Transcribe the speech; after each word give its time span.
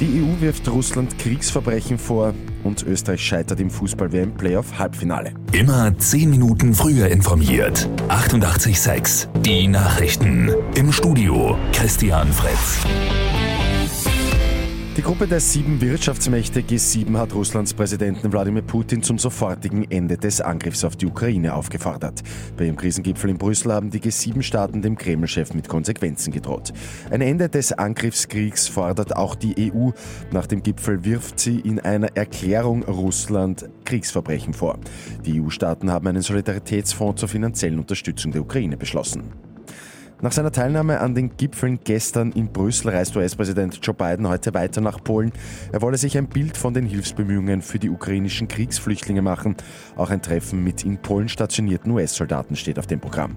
Die 0.00 0.22
EU 0.22 0.40
wirft 0.40 0.68
Russland 0.68 1.18
Kriegsverbrechen 1.18 1.98
vor 1.98 2.32
und 2.62 2.84
Österreich 2.84 3.20
scheitert 3.20 3.58
im 3.58 3.68
Fußball-WM-Playoff-Halbfinale. 3.68 5.32
Immer 5.50 5.98
10 5.98 6.30
Minuten 6.30 6.72
früher 6.72 7.08
informiert. 7.08 7.88
88.6 8.08 9.26
Die 9.42 9.66
Nachrichten. 9.66 10.54
Im 10.76 10.92
Studio 10.92 11.58
Christian 11.72 12.32
Fritz. 12.32 12.78
Die 14.98 15.04
Gruppe 15.04 15.28
der 15.28 15.38
sieben 15.38 15.80
Wirtschaftsmächte 15.80 16.58
G7 16.58 17.16
hat 17.16 17.32
Russlands 17.32 17.72
Präsidenten 17.72 18.32
Wladimir 18.32 18.62
Putin 18.62 19.00
zum 19.00 19.16
sofortigen 19.16 19.88
Ende 19.88 20.18
des 20.18 20.40
Angriffs 20.40 20.82
auf 20.82 20.96
die 20.96 21.06
Ukraine 21.06 21.54
aufgefordert. 21.54 22.24
Bei 22.56 22.64
ihrem 22.64 22.74
Krisengipfel 22.74 23.30
in 23.30 23.38
Brüssel 23.38 23.72
haben 23.72 23.90
die 23.90 24.00
G7-Staaten 24.00 24.82
dem 24.82 24.98
Kreml-Chef 24.98 25.54
mit 25.54 25.68
Konsequenzen 25.68 26.32
gedroht. 26.32 26.72
Ein 27.12 27.20
Ende 27.20 27.48
des 27.48 27.70
Angriffskriegs 27.70 28.66
fordert 28.66 29.14
auch 29.14 29.36
die 29.36 29.72
EU. 29.72 29.90
Nach 30.32 30.46
dem 30.48 30.64
Gipfel 30.64 31.04
wirft 31.04 31.38
sie 31.38 31.60
in 31.60 31.78
einer 31.78 32.16
Erklärung 32.16 32.82
Russland 32.82 33.68
Kriegsverbrechen 33.84 34.52
vor. 34.52 34.80
Die 35.24 35.40
EU-Staaten 35.40 35.92
haben 35.92 36.08
einen 36.08 36.22
Solidaritätsfonds 36.22 37.20
zur 37.20 37.28
finanziellen 37.28 37.78
Unterstützung 37.78 38.32
der 38.32 38.42
Ukraine 38.42 38.76
beschlossen. 38.76 39.32
Nach 40.20 40.32
seiner 40.32 40.50
Teilnahme 40.50 40.98
an 40.98 41.14
den 41.14 41.36
Gipfeln 41.36 41.78
gestern 41.84 42.32
in 42.32 42.48
Brüssel 42.48 42.90
reist 42.90 43.14
US-Präsident 43.14 43.78
Joe 43.80 43.94
Biden 43.94 44.26
heute 44.26 44.52
weiter 44.52 44.80
nach 44.80 45.00
Polen. 45.04 45.30
Er 45.70 45.80
wolle 45.80 45.96
sich 45.96 46.18
ein 46.18 46.26
Bild 46.26 46.56
von 46.56 46.74
den 46.74 46.86
Hilfsbemühungen 46.86 47.62
für 47.62 47.78
die 47.78 47.88
ukrainischen 47.88 48.48
Kriegsflüchtlinge 48.48 49.22
machen. 49.22 49.54
Auch 49.94 50.10
ein 50.10 50.20
Treffen 50.20 50.64
mit 50.64 50.84
in 50.84 50.98
Polen 50.98 51.28
stationierten 51.28 51.92
US-Soldaten 51.92 52.56
steht 52.56 52.80
auf 52.80 52.88
dem 52.88 52.98
Programm. 52.98 53.36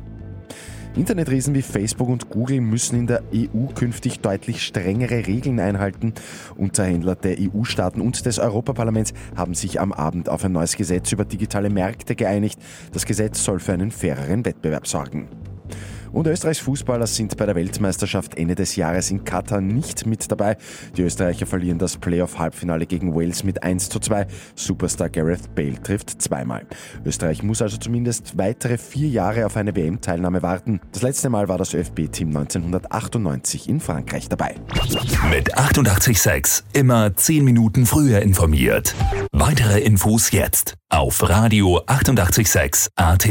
Internetriesen 0.96 1.54
wie 1.54 1.62
Facebook 1.62 2.10
und 2.10 2.32
Google 2.32 2.62
müssen 2.62 2.98
in 2.98 3.08
der 3.08 3.22
EU 3.32 3.68
künftig 3.76 4.22
deutlich 4.22 4.64
strengere 4.66 5.28
Regeln 5.28 5.60
einhalten. 5.60 6.16
Unterhändler 6.58 7.14
der 7.14 7.38
EU-Staaten 7.40 8.02
und 8.02 8.26
des 8.26 8.40
Europaparlaments 8.40 9.14
haben 9.36 9.54
sich 9.54 9.80
am 9.80 9.94
Abend 9.94 10.30
auf 10.30 10.44
ein 10.44 10.52
neues 10.52 10.76
Gesetz 10.76 11.12
über 11.12 11.26
digitale 11.26 11.70
Märkte 11.70 12.16
geeinigt. 12.16 12.60
Das 12.92 13.06
Gesetz 13.06 13.44
soll 13.44 13.60
für 13.60 13.74
einen 13.74 13.92
faireren 13.92 14.44
Wettbewerb 14.46 14.88
sorgen. 14.88 15.30
Und 16.14 16.28
Österreichs 16.28 16.60
Fußballer 16.60 17.08
sind 17.08 17.38
bei 17.38 17.46
der 17.46 17.56
Weltmeisterschaft 17.56 18.38
Ende 18.38 18.56
des 18.56 18.76
Jahres 18.76 19.12
in 19.12 19.24
Katar 19.24 19.62
nicht 19.62 20.06
mit 20.06 20.30
dabei. 20.32 20.58
Die 20.98 21.04
Österreicher 21.04 21.46
verlieren 21.46 21.78
das 21.78 21.98
Playoff-Halbfinale 21.98 22.86
gegen 22.86 23.16
Wales 23.16 23.44
mit 23.44 23.64
1 23.64 23.90
zu 23.90 24.00
2. 24.00 24.28
Superstar 24.56 25.10
Gareth 25.10 25.56
Bale 25.56 25.82
trifft 25.82 26.22
zweimal. 26.22 26.66
Österreich 27.06 27.44
muss 27.44 27.62
also 27.62 27.78
zumindest 27.78 28.38
weitere 28.38 28.78
vier 28.78 29.10
Jahre 29.10 29.46
auf 29.46 29.56
eine 29.56 29.76
WM-Teilnahme 29.76 30.42
warten. 30.42 30.82
Das 30.92 31.02
letzte 31.02 31.30
Mal 31.30 31.48
war 31.48 31.58
das 31.58 31.74
ÖFB-Team 31.74 32.30
1998 32.30 33.70
in 33.70 33.80
Frankreich 33.80 34.28
dabei. 34.28 34.56
Mit 35.30 35.58
886 35.58 36.66
immer 36.74 37.16
10 37.16 37.44
Minuten 37.44 37.86
früher 37.86 38.22
informiert. 38.22 38.96
Weitere 39.32 39.80
Infos 39.80 40.32
jetzt 40.32 40.76
auf 40.90 41.28
Radio 41.28 41.82
886 41.86 42.90
AT. 42.96 43.28